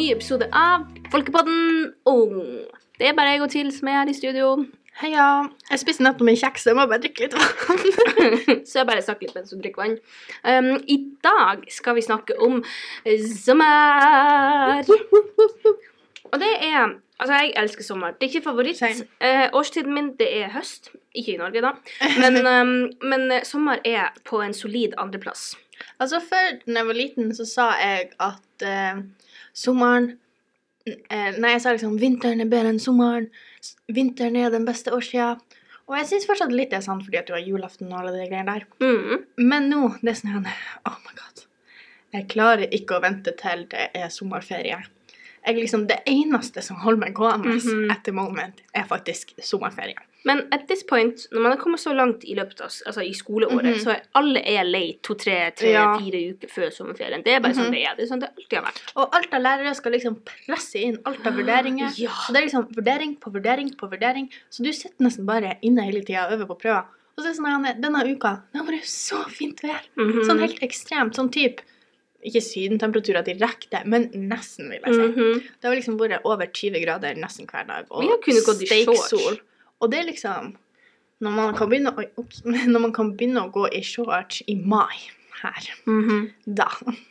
[0.00, 2.36] ny episode av Folkepodden Ung.
[2.96, 4.46] Det er bare jeg og Til som er her i studio.
[5.00, 5.26] Heia.
[5.68, 7.82] Jeg spiste nettopp en kjeks, jeg må bare drikke litt vann.
[8.68, 9.98] Så jeg bare snakker litt mens du drikker vann.
[10.40, 10.96] Um, I
[11.26, 12.62] dag skal vi snakke om
[13.42, 14.88] sommer.
[16.30, 18.14] Og det er Altså, jeg elsker sommer.
[18.16, 18.78] Det er ikke favoritt.
[19.20, 20.88] Eh, årstiden min, det er høst.
[21.12, 21.74] Ikke i Norge, da.
[22.16, 22.70] Men, um,
[23.04, 25.50] men eh, sommer er på en solid andreplass.
[25.98, 29.02] altså, før da jeg var liten, så sa jeg at eh,
[29.60, 30.10] sommeren
[30.88, 33.26] eh, Nei, jeg sa liksom vinteren er bedre enn sommeren.
[33.92, 35.34] Vinteren er den beste årstida.
[35.90, 38.14] Og jeg syns fortsatt litt det er sant fordi at du har julaften og alle
[38.14, 38.66] de greiene der.
[38.80, 39.24] Mm.
[39.50, 40.46] Men nå, det er sånn
[40.86, 41.44] Oh my god.
[42.14, 44.78] Jeg klarer ikke å vente til det er sommerferie.
[45.46, 47.90] Jeg liksom, Det eneste som holder meg gående Mhm.
[47.94, 49.96] etter moment, er faktisk sommerferie.
[50.24, 53.12] Men at this point, når man har kommet så langt i løpet av altså i
[53.16, 53.80] skoleåret, Mhm.
[53.80, 55.96] så er alle er lei to, tre, tre, Ja.
[55.96, 57.24] uker før sommerferien.
[57.24, 57.72] Det er bare sånn Mhm.
[57.72, 57.94] det er.
[57.96, 58.82] Det er sånn det alltid har vært.
[58.96, 61.90] Og alt av lærere skal liksom presse inn alt av vurderinger.
[61.98, 62.10] Ja.
[62.10, 64.28] Så det er liksom vurdering på vurdering på vurdering.
[64.50, 66.84] Så du sitter nesten bare inne hele tida og øver på prøver.
[67.16, 69.80] Og så er det sånn denne uka det har vært så fint vær.
[69.96, 70.24] Mhm.
[70.24, 71.14] Sånn helt ekstremt.
[71.14, 71.60] Sånn type
[72.22, 75.00] Ikke sydentemperaturer direkte, men nesten, vil jeg si.
[75.00, 75.40] Mhm.
[75.40, 77.86] Det har liksom vært over 20 grader nesten hver dag.
[77.90, 79.40] Og steiksol.
[79.80, 80.56] Og det er liksom
[81.20, 82.42] når man, kan begynne, å, ups,
[82.72, 84.96] når man kan begynne å gå i shorts i mai
[85.42, 86.30] her Mhm.
[86.46, 86.66] da,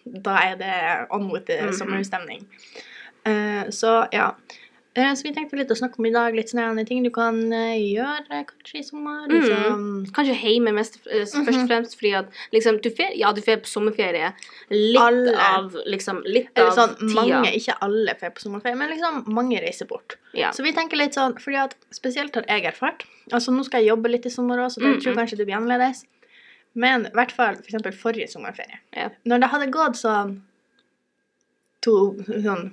[0.05, 0.73] da er det
[1.11, 1.73] on with the Mhm.
[1.77, 2.47] sommerstemning.
[3.25, 4.31] Uh, så ja.
[4.99, 7.37] Eh, så vi tenkte litt å snakke om i dag litt sånne ting du kan
[7.55, 9.21] eh, gjøre kanskje i sommer.
[9.29, 9.35] Mm.
[9.35, 9.83] Liksom.
[10.17, 11.67] Kanskje hjemme mest, eh, først og Mhm.
[11.69, 14.33] fremst fordi at liksom, du fer, Ja, du fer på sommerferie.
[14.69, 15.35] Litt Alle.
[15.37, 17.15] av liksom, litt Eller av sånn, tida.
[17.21, 20.17] mange, ikke alle får på sommerferie, men liksom mange reiser bort.
[20.33, 20.51] Ja.
[20.51, 23.91] Så vi tenker litt sånn, fordi at spesielt har jeg erfart Altså nå skal jeg
[23.95, 25.01] jobbe litt i sommer også, så det mm.
[25.03, 26.05] tror kanskje det blir annerledes.
[26.73, 28.79] Men i hvert fall for eksempel forrige sommerferie.
[28.95, 29.09] Ja.
[29.23, 30.41] Når det hadde gått sånn
[31.81, 32.71] to, sånn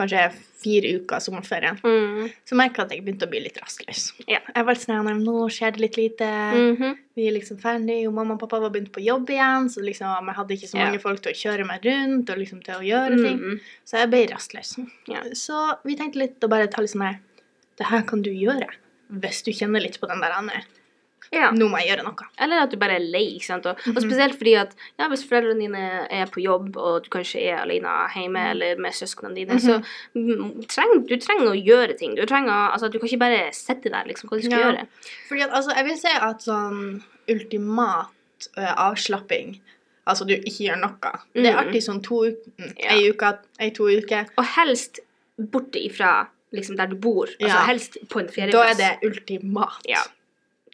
[0.00, 0.22] kanskje
[0.60, 2.30] fire uker sommerferien, Mm.
[2.44, 4.12] så merka jeg at jeg begynte å bli litt rastløs.
[4.28, 4.40] Ja.
[4.54, 6.96] Jeg var sånn, nå skjer det litt lite, Mhm.
[7.16, 10.26] vi er liksom ferdig, og mamma og pappa var begynt på jobb igjen, så liksom,
[10.26, 10.84] jeg hadde ikke så Ja.
[10.86, 13.38] mange folk til å kjøre meg rundt, og liksom til å gjøre ting.
[13.38, 13.60] Mhm.
[13.86, 14.78] Så jeg ble rastløs.
[15.08, 15.22] Ja.
[15.32, 17.20] Så vi tenkte litt å bare ta litt sånn her
[17.78, 18.68] Det her kan du gjøre
[19.10, 20.62] hvis du kjenner litt på den der andre.
[21.32, 21.50] Ja.
[21.52, 22.26] Nå må jeg gjøre noe.
[22.38, 23.36] Eller at du bare er lei.
[23.36, 23.66] ikke sant?
[23.66, 24.00] Og, og Mhm.
[24.02, 27.88] spesielt fordi at ja, hvis foreldrene dine er på jobb, og du kanskje er alene
[28.14, 29.78] hjemme eller med søsknene dine, så
[30.14, 32.14] mm, treng, du trenger å gjøre ting.
[32.16, 34.28] Du trenger, altså, du kan ikke bare sitte der, liksom.
[34.28, 34.64] Hva du skal Ja.
[34.72, 34.86] gjøre.
[35.28, 38.08] Fordi at, altså, jeg vil si at sånn ultimat
[38.56, 39.60] uh, avslapping
[40.08, 41.10] Altså du ikke gjør noe.
[41.36, 42.94] Det er artig sånn to uker, Ja.
[42.96, 44.26] ei uke, ei to uker.
[44.38, 44.98] Og helst
[45.38, 47.26] borte ifra liksom, der du bor.
[47.38, 47.64] Altså Ja.
[47.66, 49.78] helst på en Da er det ultimat.
[49.86, 50.02] Ja.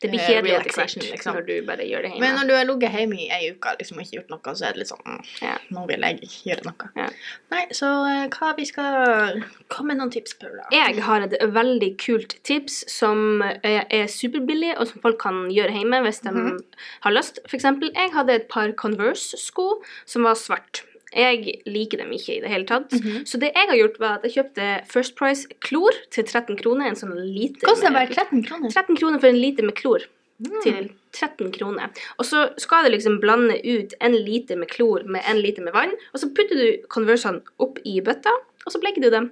[0.02, 1.34] Det blir eh, kjedelig etter hvert liksom.
[1.38, 2.20] når du bare gjør det hjemme.
[2.20, 4.66] Men når du har ligget hjemme i ei uke liksom, og ikke gjort noe, så
[4.68, 5.54] er det litt sånn mm, Ja.
[5.72, 6.88] Nå vil jeg gjøre noe.
[7.00, 7.06] Ja.
[7.54, 9.40] Nei, så eh, hva vi skal
[9.72, 10.66] Kom med noen tips, Paula.
[10.70, 15.72] Jeg har et veldig kult tips som er, er superbillig, og som folk kan gjøre
[15.78, 16.60] hjemme hvis de Mhm.
[17.06, 17.40] har lyst.
[17.48, 20.82] For eksempel, jeg hadde et par Converse-sko som var svart.
[21.14, 22.90] Jeg liker dem ikke i det hele tatt.
[22.92, 23.22] Mhm.
[23.28, 26.88] Så det jeg har gjort, var at jeg kjøpte First Price klor til 13 kroner.
[26.90, 28.70] En sånn liter Koster bare 13 kroner?
[28.74, 30.02] 13 kroner for en liter med klor.
[30.42, 30.62] Mm.
[30.62, 31.88] Til 13 kroner.
[32.18, 35.72] Og så skal du liksom blande ut en liter med klor med en liter med
[35.72, 38.34] vann, og så putter du Conversene opp i bøtta,
[38.66, 39.30] og så bleker du dem.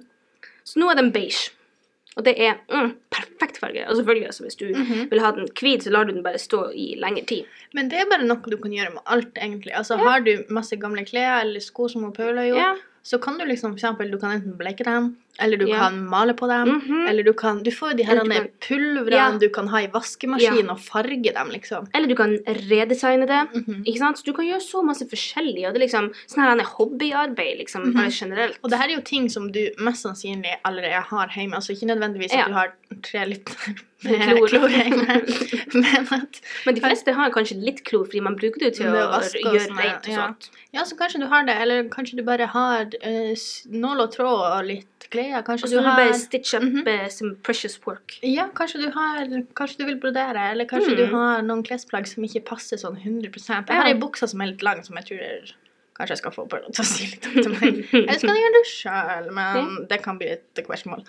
[0.65, 1.51] Så nå er de beige.
[2.15, 3.81] Og det er mm, perfekt farge.
[3.89, 5.09] Og selvfølgelig, altså, hvis du Mhm.
[5.11, 7.43] vil ha den hvit, så lar du den bare stå i lengre tid.
[7.73, 9.73] Men det er bare noe du kan gjøre med alt, egentlig.
[9.75, 12.75] Altså, Har du masse gamle klær eller sko som Paula gjorde, Ja.
[13.03, 15.77] så kan du liksom for eksempel, du kan enten bleke dem, eller du Ja.
[15.79, 17.07] kan male på dem, Mhm.
[17.09, 19.37] eller du kan Du får jo de her kan- pulvrene Ja.
[19.37, 20.71] du kan ha i vaskemaskin Ja.
[20.71, 21.87] og farge dem, liksom.
[21.93, 23.41] Eller du kan redesigne det.
[23.65, 23.83] Mhm.
[23.85, 24.17] Ikke sant?
[24.17, 25.67] Så du kan gjøre så masse forskjellig.
[25.67, 27.93] Og det er liksom sånn her er hobbyarbeid, liksom, Mhm.
[27.93, 28.57] bare generelt.
[28.63, 31.53] Og det her er jo ting som du mest sannsynlig allerede har hjemme.
[31.55, 32.41] Altså ikke nødvendigvis Ja.
[32.41, 33.55] at du har tre liter
[34.03, 34.19] Med
[34.49, 34.69] klor.
[34.69, 35.07] hjemme,
[35.73, 38.91] men at Men de fleste har kanskje litt klor, fordi man bruker det til å
[38.91, 40.49] å gjøre sånn, rent og sånt.
[40.73, 43.33] Ja, så kanskje du har det, eller kanskje du bare har uh,
[43.71, 45.24] nål og tråd og litt klær.
[45.45, 46.87] Kanskje Og du du har bare stitch up Mhm.
[46.87, 48.17] eh, some precious work.
[48.23, 49.25] Ja, kanskje du har
[49.55, 51.11] Kanskje du vil brodere, eller kanskje du Mm.
[51.13, 53.31] har noen klesplagg som ikke passer sånn 100
[53.67, 55.53] Jeg har ei bukse som er litt lang, som jeg tror
[55.95, 57.85] Kanskje jeg skal få på til å si litt om til meg.
[57.93, 61.05] Eller skal du jeg gjøre det sjøl, men det kan bli et spørsmål.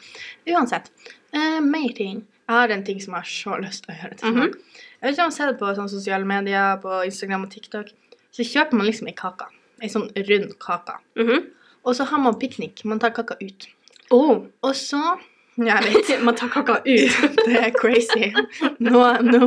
[0.46, 0.90] Uansett.
[1.34, 2.20] Uh, mer ting.
[2.48, 4.52] Jeg har en ting som jeg har så lyst til å gjøre til mm -hmm.
[5.02, 7.50] Jeg vet ikke om du har sett det på sånn sosiale medier, på Instagram og
[7.50, 7.86] TikTok.
[8.32, 9.46] Så kjøper man liksom ei kake.
[9.82, 10.94] Ei sånn rund kake.
[11.16, 11.46] Mhm.
[11.84, 12.84] Og så har man piknik.
[12.84, 13.66] Man tar kaka ut.
[14.10, 14.46] Oh.
[14.62, 15.16] Og så
[15.56, 16.10] jeg vet.
[16.20, 17.14] Man tar kaka ut.
[17.48, 18.28] Det er crazy.
[18.78, 19.46] Nå, nå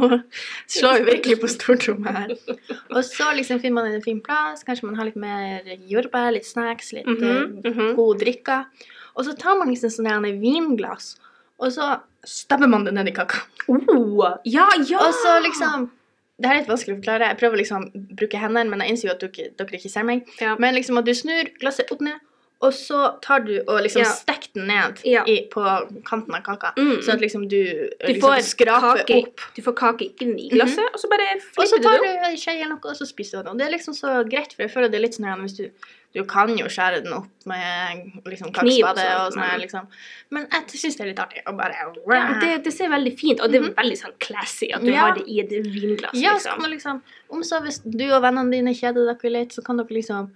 [0.65, 2.31] slår vi virkelig på stortrommet her.
[2.89, 4.65] Og så liksom finner man en fin plass.
[4.65, 7.93] Kanskje man har litt mer jordbær, litt snacks, litt eh, mhm.
[7.99, 8.65] gode drikker.
[9.19, 11.17] Og så tar man liksom sånn der en vinglass,
[11.59, 13.43] og så stabber man det ned i kaka.
[13.69, 15.01] Oh, ja, ja!
[15.03, 15.89] Og så liksom
[16.39, 17.27] Det er litt vanskelig å forklare.
[17.33, 20.05] Jeg prøver liksom å bruke hendene, men jeg innser jo at dere, dere ikke ser
[20.07, 20.23] meg.
[20.39, 20.53] ja.
[20.55, 22.21] Men liksom at du snur glasset opp ned,
[22.63, 24.07] og så tar du og liksom Ja.
[24.07, 25.23] stekker den ned Ja.
[25.25, 25.61] i, på
[26.05, 26.73] kanten av kaka.
[26.77, 26.97] Mm.
[27.01, 29.39] Sånn at liksom du, Du liksom skraper kake, opp.
[29.55, 32.01] du får kake inn i glasset, og så bare Og så flipper du tar det
[32.01, 32.25] du opp.
[32.31, 33.51] en skje eller noe, og så spiser du den.
[33.53, 35.57] Og det er liksom så greit, for jeg føler det er litt sånn her hvis
[35.57, 35.69] du
[36.11, 39.85] Du kan jo skjære den opp med liksom Kniv og og sånn men- liksom.
[40.31, 41.75] Men jeg syns det er litt artig å bare
[42.09, 44.93] Ja, det, det ser veldig fint og det er veldig sånn classy at du Mhm.
[44.95, 44.99] Ja.
[45.01, 46.15] har det i et vinglass.
[46.15, 46.51] Ja, så liksom.
[46.61, 49.77] kan du liksom Om så hvis du og vennene dine kjeder dere litt, så kan
[49.77, 50.31] dere liksom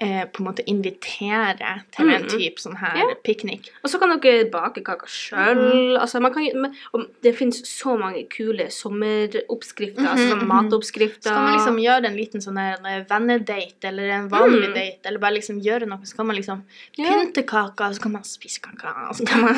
[0.00, 2.28] eh, på en måte invitere til en Mhm.
[2.28, 3.14] type sånn her Ja.
[3.24, 3.70] piknik.
[3.84, 5.96] Og så kan dere bake kaka sjøl.
[5.98, 10.70] Altså, men- og det finnes så mange kule sommeroppskrifter, altså sånn Mhm, mhm.
[10.70, 11.30] matoppskrifter.
[11.30, 14.74] Så kan man liksom gjøre en liten sånn her vennedate eller en vanlig Mm.
[14.74, 16.62] date, eller bare liksom gjøre noe, så kan man liksom
[16.96, 17.04] Ja.
[17.04, 19.54] pynte kaka, og så kan man spise kaka, og så kan man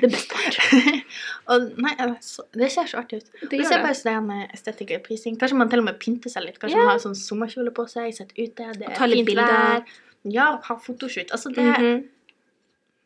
[0.00, 0.34] Det beste
[1.48, 3.50] og, nei, altså, det ser så artig ut.
[3.50, 5.36] Det ser bare sånn en estetikk og prising.
[5.38, 6.58] Kanskje man til og med pynter seg litt.
[6.58, 6.86] Kanskje yeah.
[6.86, 9.73] man har sånn sommerkjole på seg, sitter ute, det er fint bilder.
[9.74, 9.84] Vær.
[10.32, 11.30] Ja, ha fotoshoot.
[11.30, 12.04] Altså, det Mhm.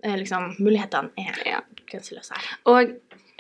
[0.05, 1.61] er liksom Mulighetene er Ja.
[1.91, 2.59] grenseløse her.
[2.65, 2.91] Og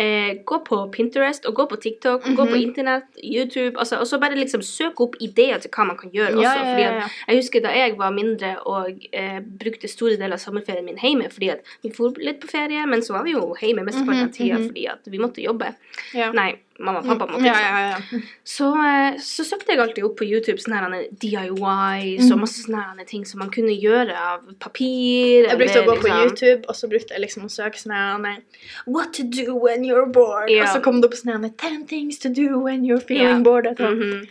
[0.00, 2.62] eh, gå på Pinterest og gå på TikTok og gå på Mhm.
[2.68, 6.40] internett, YouTube, altså, og så bare liksom søk opp ideer til hva man kan gjøre.
[6.40, 6.58] Ja, også.
[6.70, 7.10] fordi at.
[7.28, 11.28] Jeg husker da jeg var mindre og eh, brukte store deler av sommerferien min hjemme,
[11.32, 14.32] fordi at vi for litt på ferie, men så var vi jo hjemme mesteparten av
[14.32, 14.66] tida mm -hmm.
[14.68, 15.74] fordi at vi måtte jobbe.
[16.14, 16.30] Ja.
[16.32, 18.20] Nei, mamma og pappa måtte ja, ja, ja.
[18.46, 22.40] Så, eh, så søkte jeg alltid opp på YouTube sånne her DIYs og Mhm.
[22.40, 25.48] masse sånne her ting som man kunne gjøre av papir.
[25.48, 28.42] Jeg brukte å gå på liksom- YouTube, og så brukte jeg liksom å søke sånn
[28.86, 30.50] What to do when you're bored?
[30.50, 33.64] Og så kom det opp sånn her Ten things to do when you're feeling bored.
[33.64, 34.26] Mm home».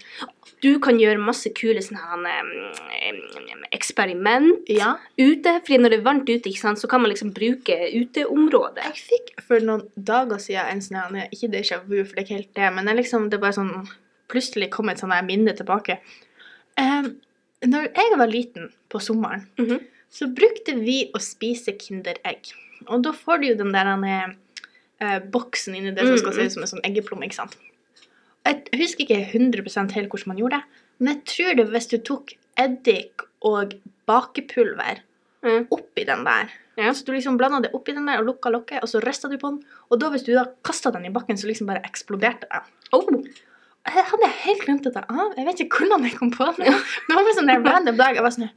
[0.61, 2.33] Du kan gjøre masse kule sånne
[3.71, 4.95] eksperiment Ja.
[5.17, 5.61] ute.
[5.65, 8.83] Fordi når det er varmt ute, sant, så kan man liksom bruke uteområdet.
[8.83, 12.35] Jeg fikk for noen dager siden en sånn Ikke déjà vu, for det er ikke
[12.41, 13.87] helt det, men det liksom det er bare sånn
[14.29, 15.99] Plutselig kom et sånt minne tilbake.
[16.77, 17.21] Um,
[17.65, 19.79] når jeg var liten på sommeren, Mhm.
[20.11, 22.51] så brukte vi å spise Kinderegg.
[22.89, 24.35] Og da får du jo den der
[24.99, 26.45] eh, boksen inni det som skal se Mm.
[26.45, 27.55] ut som en sånn eggeplomme, ikke sant.
[28.47, 31.97] Jeg husker ikke 100 helt hvordan man gjorde det, men jeg tror det hvis du
[32.07, 33.75] tok eddik og
[34.07, 35.03] bakepulver
[35.45, 35.67] Mm.
[35.71, 36.89] oppi den der, Ja.
[36.91, 39.37] så du liksom blanda det oppi den der og lukka lokket, og så rista du
[39.37, 39.59] på den,
[39.91, 42.61] og da hvis du da kasta den i bakken, så liksom bare eksploderte den.
[42.91, 43.05] Oh.
[43.87, 45.03] Jeg hadde helt glemt dette.
[45.07, 46.65] Ah, jeg vet ikke hvordan jeg kom på det.
[46.65, 48.15] Det var bare sånn der random dag.
[48.15, 48.49] Jeg var sånn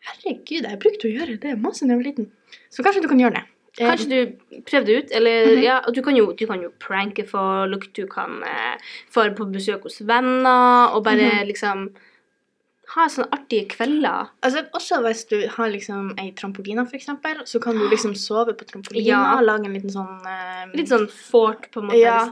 [0.00, 2.30] Herregud, jeg brukte å gjøre det masse da jeg var liten.
[2.72, 3.44] Så kanskje du kan gjøre det.
[3.78, 5.62] Kanskje du prøvde det ut, eller Mhm.
[5.62, 8.76] ja, du kan jo, du kan jo pranke folk, du kan eh,
[9.10, 11.46] fare på besøk hos venner, og bare Mhm.
[11.46, 11.90] liksom
[12.94, 14.30] ha sånne artige kvelder.
[14.42, 18.64] Altså, også hvis du har liksom ei trampoline, eksempel, så kan du liksom sove på
[18.66, 19.20] trampolina Ja.
[19.38, 20.72] og lage en liten sånn um...
[20.74, 22.00] Litt sånn fort, på en måte.
[22.00, 22.24] Ja.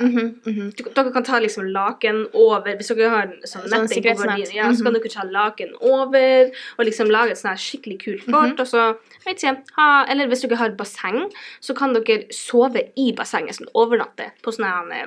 [0.00, 3.82] Mm -hmm, mm du, dere kan ta liksom laken over Hvis dere har sånn Sånn
[3.82, 5.00] netting på gardinen, ja, så kan Mhm.
[5.02, 8.54] dere ta laken over og liksom lage et sånn skikkelig kult fort.
[8.56, 8.60] Mhm.
[8.60, 8.96] Og så,
[9.26, 11.30] vet ikke, ha, eller hvis dere har basseng,
[11.60, 15.06] så kan dere sove i bassenget, sånn overnatte på sånne eh,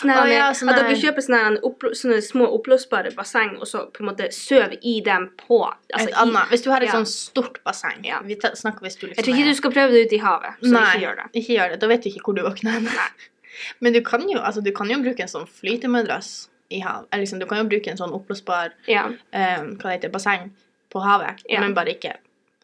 [0.00, 4.00] sånne her ja, sånne- At dere kjøper sånne, sånne små oppblåsbare basseng, og så på
[4.00, 6.50] en måte sover i dem på altså annet.
[6.52, 6.98] Hvis du har et ja.
[6.98, 8.02] sånn stort basseng.
[8.06, 8.20] Ja.
[8.26, 10.60] Vi snakker hvis du liksom Jeg tror ikke du skal prøve det ut i havet,
[10.62, 11.26] så Nei, ikke gjør det.
[11.42, 11.80] ikke gjør det.
[11.82, 12.92] Da vet du ikke hvor du våkner.
[13.82, 16.32] Men du kan jo, altså, du kan jo bruke en sånn flytemadrass
[16.74, 17.06] i hav.
[17.10, 19.08] Eller liksom, du kan jo bruke en sånn oppblåsbar Ja.
[19.08, 19.76] um,
[20.12, 20.50] basseng
[20.92, 22.14] på havet, men bare ikke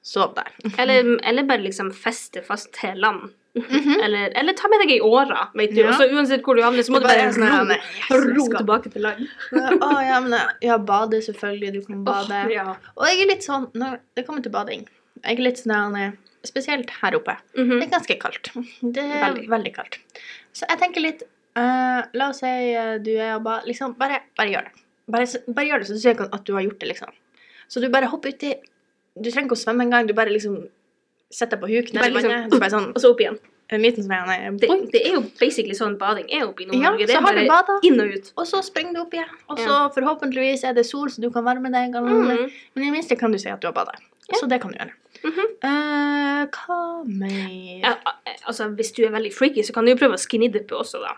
[0.05, 0.53] sov der.
[0.81, 3.33] Eller, eller bare liksom feste fast til land.
[3.55, 4.01] Mhm.
[4.03, 5.81] Eller, eller ta med deg ei åre, vet du.
[5.85, 5.93] Ja.
[5.95, 7.71] Så uansett hvor du havner, så må du bare, bare sånn
[8.19, 9.29] ro, ro tilbake til land.
[9.55, 10.35] Å ja, men
[10.65, 11.71] ja, bade selvfølgelig.
[11.77, 12.41] Du kan bade.
[12.49, 12.75] Oh, ja.
[12.99, 14.83] Og jeg er litt sånn når det kommer til bading
[15.23, 17.37] Jeg er litt sånn eh, Spesielt her oppe.
[17.57, 17.79] Mhm.
[17.79, 18.51] Det er ganske kaldt.
[18.83, 19.47] Det er Veldig.
[19.55, 20.01] veldig, kaldt.
[20.53, 21.23] Så jeg tenker litt
[21.57, 24.83] uh, La oss si uh, du er og bader Liksom, bare, bare gjør det.
[25.15, 27.15] Bare, bare gjør det, så du ser at du har gjort det, liksom.
[27.71, 28.53] Så du bare hopper uti
[29.15, 30.11] Du trenger ikke å svømme engang.
[30.11, 30.65] Du bare liksom
[31.35, 32.61] setter deg på huk nedi liksom- vannet.
[32.61, 33.39] Bare sånn Og så opp igjen.
[33.73, 36.93] Myten som er, nei, Det, det er jo basically sånn bading er oppe i Ja,
[36.93, 37.07] Nord-Norge.
[37.07, 38.33] det så har du bada, inn og ut.
[38.37, 39.31] og så springer du opp igjen.
[39.49, 39.89] Og så Ja.
[39.89, 41.95] forhåpentligvis er det sol, så du kan varme deg.
[41.95, 42.51] Mm.
[42.75, 43.93] Men i det minste kan du si at du har bada.
[44.29, 44.39] Ja.
[44.39, 44.93] Så det kan du gjøre.
[45.25, 45.49] Mm -hmm.
[45.65, 47.97] uh, hva mer Ja,
[48.47, 51.01] altså, hvis du er veldig freaky, så kan du jo prøve å skinny dippe også,
[51.01, 51.17] da.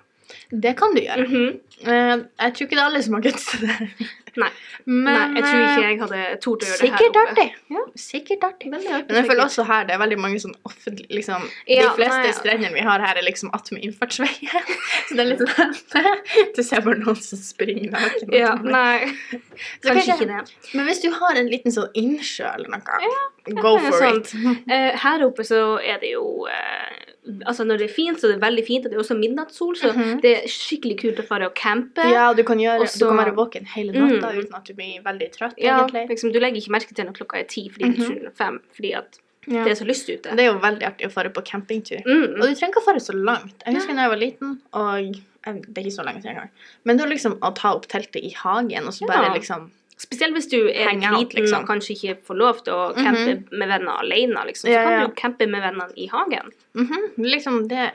[0.51, 1.27] Det kan du gjøre.
[1.27, 1.61] Mm -hmm.
[1.83, 4.07] uh, jeg tror ikke det er alle som har guts til det.
[4.37, 4.49] Nei.
[4.87, 7.23] Men Nei, jeg tror ikke jeg hadde tort å gjøre det her oppe.
[7.27, 7.47] artig.
[7.77, 7.85] Ja.
[7.97, 8.71] Sikkert artig.
[8.73, 9.09] Veldig artig.
[9.09, 12.23] Men jeg føler også her det er veldig mange sånn offentlig liksom, Ja, De fleste
[12.23, 14.69] nei, strendene vi har her, er liksom attmed innfartsveien.
[15.09, 18.33] Så det er litt sånn Du ser bare noen som springer naken.
[18.37, 19.09] Ja, nei.
[19.83, 20.43] Så Kanskje ikke det.
[20.77, 23.25] Men hvis du har en liten sånn innsjø eller noe, Ja,
[23.63, 24.35] go for sant.
[24.35, 24.63] it.
[24.77, 27.13] Eh, her oppe så er det jo eh,
[27.47, 28.85] Altså når det er fint, så er det veldig fint.
[28.87, 30.21] Og det er også midnattssol, så Mhm.
[30.23, 32.05] det er skikkelig kult å fare og campe.
[32.07, 34.26] Ja, du kan, gjøre, Og du kan være våken hele natta Mm.
[34.33, 36.09] Uten at du blir veldig trøtt, Ja, egentlig.
[36.11, 38.27] liksom, du legger ikke merke til når klokka er ti fordi det Mhm.
[38.27, 39.63] er fem, fordi at Ja.
[39.65, 40.23] det er så lyst ute.
[40.37, 42.03] Det er jo veldig artig å fare på campingtur.
[42.05, 42.35] Mm.
[42.35, 43.63] Og du trenger ikke å fare så langt.
[43.65, 45.13] Jeg husker da jeg var liten, og
[45.45, 46.51] det er ikke så lenge siden engang.
[46.85, 50.35] Men det er liksom å ta opp teltet i hagen, og så bare liksom Spesielt
[50.35, 51.63] hvis du er out, liten liksom.
[51.63, 54.69] og kanskje ikke får lov til å campe med venner alene, liksom.
[54.69, 56.53] Så Ja, kan du jo campe med vennene i hagen.
[56.75, 57.93] Mhm, liksom det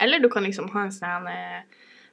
[0.00, 1.28] Eller du kan liksom ha en sånn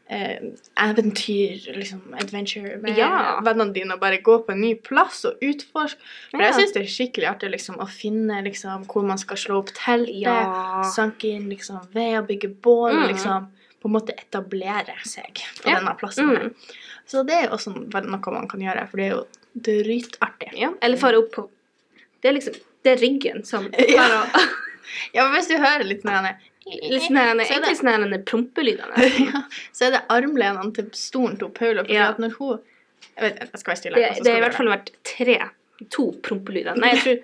[0.09, 0.39] eh,
[0.77, 3.39] eventyr, liksom adventure med Ja.
[3.45, 5.99] vennene dine og bare gå på en ny plass og utforske.
[6.31, 6.57] For jeg Ja.
[6.57, 10.21] syns det er skikkelig artig liksom å finne liksom hvor man skal slå opp teltet,
[10.21, 10.81] Ja.
[10.83, 13.07] sanke inn liksom ved å bygge bål, Mm.
[13.13, 13.47] liksom
[13.81, 16.25] på en måte etablere seg på denne plassen.
[16.29, 16.55] Mm.
[17.07, 20.51] Så det er også noe man kan gjøre, for det er jo dritartig.
[20.57, 20.73] Ja.
[20.81, 21.49] Eller fare opp på
[22.21, 24.25] Det er liksom Det er ryggen som Ja.
[25.13, 26.37] Ja, men hvis du hører litt med her-
[26.69, 29.07] Litt sånn her, er egentlig sånn her prompelydene.
[29.29, 29.41] ja,
[29.75, 31.83] så er det armlenene til stolen til Paula.
[31.87, 32.09] Fordi Ja.
[32.13, 32.59] at når hun
[33.15, 33.95] Jeg vet jeg skal være stille.
[33.95, 35.37] Det, og så det har i hvert fall vært tre.
[35.95, 36.75] To prompelyder.
[36.79, 37.19] Nei, jeg tror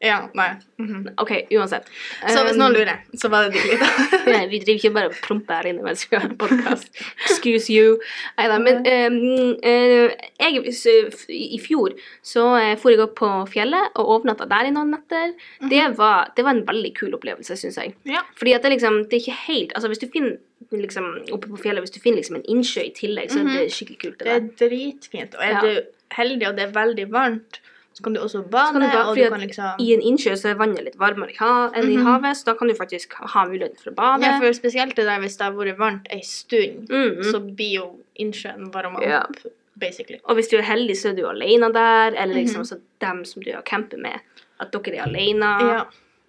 [0.00, 0.48] Ja, nei.
[0.78, 1.08] mhm.
[1.18, 1.88] OK, uansett.
[2.22, 3.94] Så hvis Um, noen lurer, så var det de lyder.
[4.34, 6.92] Nei, vi driver ikke bare og promper her inne mens vi har podkast.
[7.26, 7.96] Excuse you.
[8.38, 10.94] Neida, men um, eh, jeg, så,
[11.34, 15.34] i fjor så uh, for jeg opp på fjellet og overnatta der i noen netter.
[15.70, 17.96] det, var, det var en veldig kul opplevelse, syns jeg.
[18.06, 18.22] Ja.
[18.38, 20.38] Fordi at det liksom, det er ikke helt Altså hvis du finner
[20.74, 23.72] liksom oppe på fjellet, hvis du finner liksom en innsjø i tillegg, så er det
[23.74, 24.18] skikkelig kult.
[24.22, 25.34] Det Det er dritfint.
[25.38, 25.60] Og er Ja.
[25.64, 27.60] du heldig og det er veldig varmt,
[27.98, 28.78] så kan du også bade.
[28.78, 31.34] du ba- og du kan liksom I en innsjø så er vannet litt varmere
[31.74, 32.04] enn i Mhm.
[32.06, 34.22] havet, så da kan du faktisk ha muligheten for å bade.
[34.22, 37.24] ja, for Spesielt det der hvis det har vært varmt ei stund, Mhm.
[37.32, 37.86] så blir jo
[38.20, 39.22] innsjøen varma Ja.
[39.22, 39.36] opp,
[39.76, 40.20] basically.
[40.24, 42.62] Og hvis du er heldig, så er du alene der, eller liksom Mhm.
[42.66, 44.20] også dem som du har campet med.
[44.60, 45.40] At dere er alene.
[45.60, 45.84] Ja.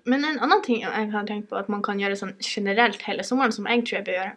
[0.05, 3.19] Men en annen ting jeg har tenkt på at man kan gjøre sånn generelt hele
[3.21, 4.31] sommeren, som jeg tror jeg bør gjøre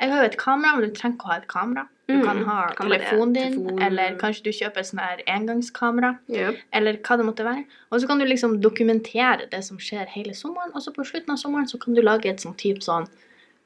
[0.00, 1.88] Jeg har jo et kamera, men du trenger ikke å ha et kamera.
[2.06, 3.82] Du Mm, kan ha kan telefonen din, telefon.
[3.82, 6.18] eller kanskje du kjøper sånn her engangskamera.
[6.28, 6.56] Yep.
[6.72, 7.64] eller hva det måtte være.
[7.92, 11.30] Og så kan du liksom dokumentere det som skjer hele sommeren, og så på slutten
[11.32, 13.08] av sommeren så kan du lage et sånn type sånn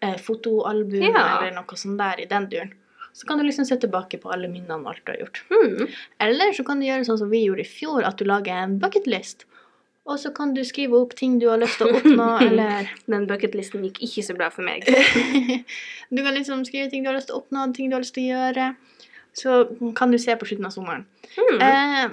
[0.03, 1.41] eh, fotoalbum Ja.
[1.41, 2.73] eller noe sånt der i den duren.
[3.13, 5.43] Så kan du liksom se tilbake på alle minnene og alt du har gjort.
[5.51, 5.89] Mm.
[6.21, 8.79] Eller så kan du gjøre sånn som vi gjorde i fjor, at du lager en
[8.79, 9.45] bucketlist.
[10.09, 13.27] Og så kan du skrive opp ting du har lyst til å oppnå, eller Den
[13.29, 14.87] bucketlisten gikk ikke så bra for meg.
[16.15, 18.15] Du kan liksom skrive ting du har lyst til å oppnå, ting du har lyst
[18.17, 18.71] til å gjøre.
[19.37, 19.59] Så
[19.99, 21.05] kan du se på slutten av sommeren.
[21.37, 21.59] Mm.
[21.67, 22.07] Eh,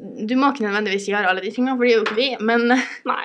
[0.00, 2.64] du må ikke nødvendigvis gjøre alle de tingene, for det gjør jo ikke vi, men
[2.70, 3.22] Nei.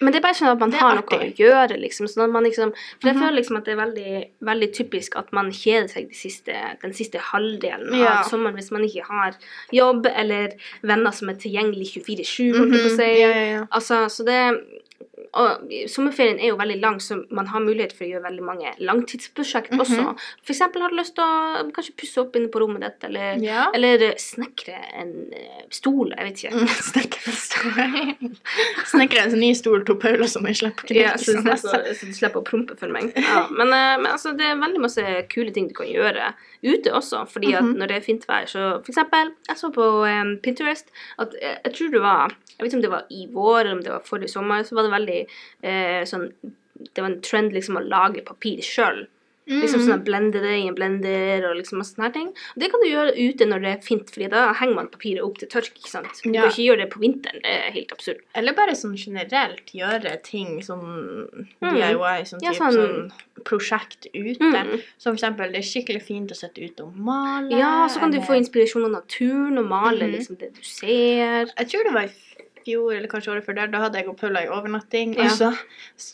[0.00, 1.18] Men det er bare sånn at man har artig.
[1.18, 2.06] noe å gjøre, liksom.
[2.06, 3.22] Sånn at man liksom for jeg Mhm.
[3.22, 6.92] føler liksom at det er veldig, veldig typisk at man kjeder seg de siste, den
[6.92, 8.20] siste halvdelen Ja.
[8.20, 9.34] av sommeren hvis man ikke har
[9.72, 13.22] jobb eller venner som er tilgjengelig 24-7, holdt jeg på å si.
[13.24, 13.52] Mhm.
[13.52, 13.66] Ja.
[13.72, 14.60] Altså, så det
[15.36, 18.72] og sommerferien er jo veldig lang, så man har mulighet for å gjøre veldig mange
[18.80, 19.80] langtidsprosjekt Mhm.
[19.84, 20.04] også.
[20.42, 23.36] For eksempel har du lyst til å kanskje pusse opp inne på rommet ditt, eller,
[23.42, 23.70] Ja.
[23.74, 26.54] eller eh, snekre en eh, stol, jeg vet ikke.
[26.56, 28.36] Mm, Snekre en stol.
[28.92, 30.96] Snekre en ny stol til Paula som jeg slipper til.
[31.02, 31.56] Ja, så, slipper,
[31.94, 33.12] så du slipper å prompe for meg.
[33.16, 36.32] Ja, men, eh, men altså, det er veldig masse kule ting du kan gjøre
[36.64, 37.24] ute også.
[37.28, 37.76] Fordi at Mhm.
[37.78, 40.86] når det er fint vær, så eksempel, jeg så på um, Pinterest
[41.18, 42.28] at jeg, jeg tror det var
[42.58, 44.72] Jeg vet ikke om det var i vår eller om det var forrige sommer, så
[44.74, 45.25] var det veldig
[45.62, 46.32] eh, sånn
[46.76, 49.06] Det var en trend liksom å lage papir sjøl.
[49.48, 49.60] Mm.
[49.62, 52.32] Liksom sånn at blende det i en blender og liksom masse sånne her ting.
[52.58, 55.38] Det kan du gjøre ute når det er fint, Fordi da henger man papiret opp
[55.38, 55.70] til tørk.
[55.78, 56.20] ikke sant?
[56.24, 56.42] Du Ja.
[56.42, 57.40] kan ikke gjøre det på vinteren.
[57.40, 58.20] Det er helt absurd.
[58.34, 61.46] Eller bare sånn generelt gjøre ting som Mm.
[61.62, 63.12] DIY, sånn Ja, typ sånn- sånn
[63.44, 64.40] prosjekt ute.
[64.40, 64.82] Mm.
[64.98, 67.50] Som for eksempel, det er skikkelig fint å sette ut og male.
[67.56, 70.12] Ja, så kan du få inspirasjon av naturen og male mm.
[70.12, 71.46] liksom det du ser.
[71.56, 72.10] Jeg tror det var i
[72.66, 75.16] fjor, eller kanskje året før der, da hadde jeg Paula i overnatting.
[75.16, 75.30] Ja.
[75.30, 75.50] Og så,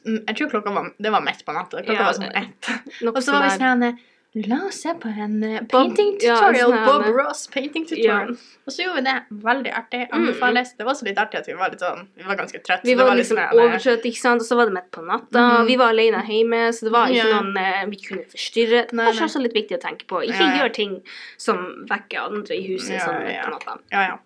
[0.06, 2.72] jeg tror klokka var, det var midt på natta, klokka Ja, var sånn ett.
[3.08, 3.86] Og så var vi sånn
[4.34, 6.70] La oss se på en eh, Bob- painting ja, tutorial.
[6.70, 7.88] sånn her- Bob Ross painting Ja.
[8.24, 8.30] tutorial.
[8.66, 9.16] Og så gjorde vi det.
[9.44, 10.08] Veldig artig.
[10.10, 10.72] Anbefales.
[10.78, 12.82] Det var også litt artig at vi var litt sånn Vi var ganske trøtte.
[12.84, 14.72] Vi så det var litt liksom sånn, eh, overtrøtt, ikke sant, og så var det
[14.78, 15.42] midt på natta.
[15.60, 15.66] Mm.
[15.66, 17.40] Vi var alene hjemme, så det var ikke Ja.
[17.42, 18.80] noen eh, vi kunne forstyrre.
[18.88, 20.22] Det var kanskje også litt viktig å tenke på.
[20.24, 20.62] Ikke Ja, ja.
[20.64, 21.02] gjør ting
[21.36, 23.42] som vekker andre i huset Ja, sånn midt ja.
[23.44, 23.78] på natta.
[23.92, 24.16] Ja, ja.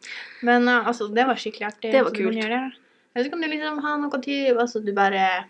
[0.43, 1.91] Men uh, altså, det var skikkelig artig.
[1.91, 2.45] Det var så du kan kult.
[2.45, 2.73] Jeg vet
[3.17, 5.47] Eller så kan du liksom ha noe tid, Altså, du bare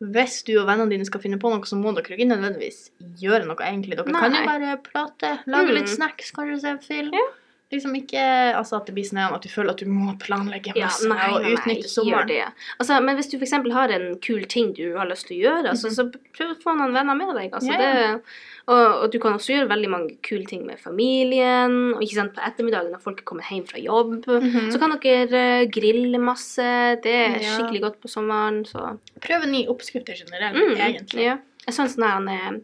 [0.00, 2.90] hvis du og vennene dine skal finne på noe, så må dere ikke nødvendigvis
[3.22, 3.96] gjøre noe, egentlig.
[3.96, 5.94] Dere kan jo bare prate, lage litt Mm.
[5.96, 7.12] snacks, kanskje se film.
[7.14, 7.26] Ja.
[7.72, 10.84] Liksom ikke altså at det blir sånn at du føler at du må planlegge Ja,
[10.86, 12.28] masse nei, og nei, nei, utnytte gjør sommeren.
[12.28, 12.44] det.
[12.78, 15.72] Altså, men hvis du eksempel har en kul ting du har lyst til å gjøre,
[15.72, 16.04] altså, så
[16.36, 17.50] prøv å få noen venner med deg.
[17.52, 17.72] Altså.
[17.72, 18.12] Ja, ja.
[18.18, 18.22] det,
[18.66, 22.32] og, og du kan også gjøre veldig mange kule ting med familien, og ikke sant,
[22.34, 24.26] på ettermiddagen når folk kommer hjem fra jobb.
[24.26, 24.70] Mhm.
[24.74, 26.66] Så kan dere eh, grille masse,
[27.04, 27.56] det er Ja.
[27.56, 28.98] skikkelig godt på sommeren, så...
[29.22, 31.24] Prøve nye oppskrifter generelt, Mm, egentlig.
[31.28, 31.38] Ja.
[31.66, 32.60] Jeg så en sånn her,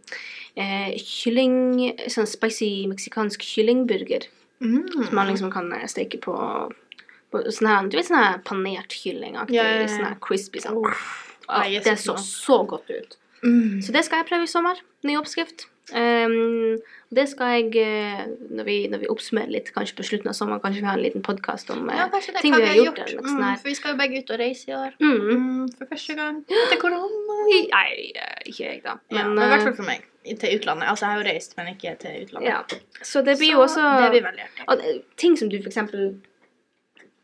[0.57, 4.27] eh, kylling, sånn spicy meksikansk kyllingburger,
[4.63, 4.89] Mm.
[5.07, 6.35] som man liksom kan eh, steke på,
[7.33, 10.77] på sånn her, du vet sånn her panert kyllingaktig, Ja, ja, sånn her crispy, sånn.
[10.79, 10.93] Oh.
[11.49, 13.17] Oh, er det så så godt ut.
[13.43, 13.83] Mm.
[13.83, 14.77] Så det skal jeg prøve i sommer.
[15.03, 15.67] Ny oppskrift.
[15.93, 16.79] Um,
[17.13, 18.21] det skal jeg, eh,
[18.51, 21.05] når vi, når vi oppsummerer litt, kanskje på slutten av sommeren, kanskje vi har en
[21.05, 23.27] liten podkast om Ja, eh, det ting vi har gjort, gjort.
[23.27, 24.95] Mm, for vi skal jo begge ut og reise i år.
[25.01, 25.19] mm.
[25.29, 27.37] Mm, for første gang etter korona.
[27.75, 28.97] Nei, eh, ikke jeg, da.
[29.11, 30.09] Men, ja, Men, i hvert fall for meg.
[30.23, 30.89] Til utlandet.
[30.89, 32.49] Altså, jeg har jo reist, men ikke til utlandet.
[32.49, 32.63] ja.
[33.03, 35.03] Så det blir jo også Det blir veldig artig.
[35.17, 36.15] Ting som du eksempel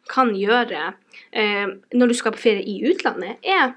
[0.09, 0.93] kan gjøre
[1.33, 3.73] eh, når du skal på ferie i utlandet, er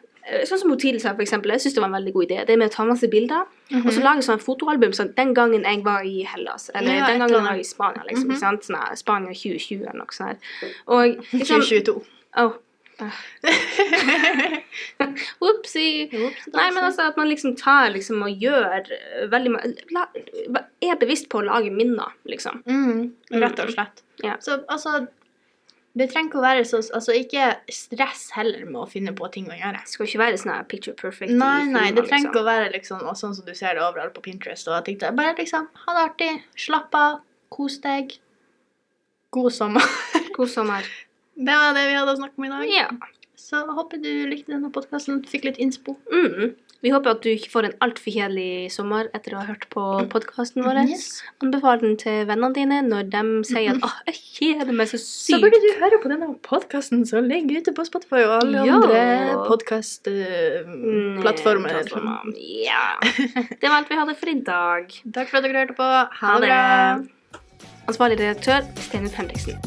[0.45, 1.51] Sånn som sa, for eksempel.
[1.55, 2.45] Jeg syns det var en veldig god idé.
[2.45, 3.45] Det med å ta masse bilder,
[3.81, 7.23] og så lage sånn fotoalbum sånn den gangen jeg var i Hellas, eller Ja, den
[7.23, 8.29] gangen jeg var i Spania, liksom.
[8.29, 8.39] Mm -hmm.
[8.39, 8.63] sant?
[8.65, 10.39] Sånn Spania 2020 eller noe sånt.
[10.87, 11.01] Og
[11.33, 12.03] liksom 2022.
[12.37, 12.53] Oh,
[15.39, 16.09] Opsi.
[16.53, 19.71] Nei, men altså at man liksom tar liksom og gjør eh, veldig mye...
[19.95, 20.07] la,
[20.81, 22.61] Er bevisst på å lage minner, liksom.
[22.65, 23.01] mm,
[23.41, 24.03] Rett og slett.
[24.23, 24.35] Ja.
[24.43, 25.07] Så altså
[25.97, 29.49] Det trenger ikke å være så Altså, ikke stress heller med å finne på ting
[29.51, 29.81] å gjøre.
[29.83, 31.33] Det skal ikke være sånn picture perfect.
[31.35, 32.31] Nei, nei, det trenger trenger liksom.
[32.31, 34.69] ikke å være liksom sånn som du ser det overalt på Pinterest.
[34.71, 35.17] Og TikTok.
[35.19, 36.31] Bare liksom ha det artig,
[36.67, 37.19] slapp av,
[37.51, 38.15] kos deg.
[39.35, 39.95] God sommer.
[40.37, 40.87] God sommer.
[41.35, 42.71] Det var det vi hadde å snakke om i dag.
[42.71, 42.87] Ja.
[43.39, 45.97] Så håper du likte denne podkasten, fikk litt innspo.
[46.11, 46.53] Mm.
[46.81, 49.81] Vi håper at du ikke får en altfor kjedelig sommer etter å ha hørt på
[50.09, 50.79] podkasten vår.
[50.89, 51.19] Yes.
[51.43, 55.37] Anbefal den til vennene dine når de sier at 'Å, jeg kjeder meg så Så
[55.41, 58.73] burde du høre på denne podkasten som ligger ute på Spotify og alle Ja.
[58.81, 59.01] andre
[59.47, 61.21] podkastplattformer.
[61.21, 62.33] podkast-plattformer.
[62.65, 62.97] Ja.
[63.61, 64.89] Det var alt vi hadde for i dag.
[65.13, 65.87] Takk for at dere hørte på.
[66.21, 66.51] Ha det.
[67.87, 69.57] Ansvarlig redaktør Steinar Henriksen.